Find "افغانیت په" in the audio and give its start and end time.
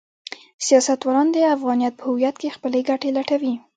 1.55-2.05